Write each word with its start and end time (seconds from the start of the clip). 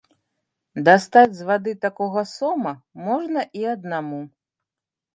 Дастаць 0.89 1.31
з 1.41 1.45
вады 1.51 1.73
такога 1.87 2.21
сома 2.33 2.75
можна 3.07 3.49
і 3.63 3.71
аднаму. 3.79 4.21